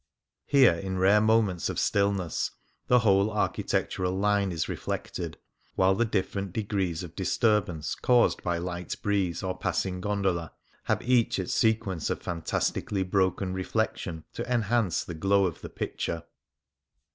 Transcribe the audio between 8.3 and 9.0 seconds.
by light